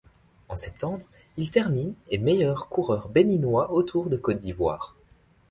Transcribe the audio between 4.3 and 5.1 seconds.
d'Ivoire.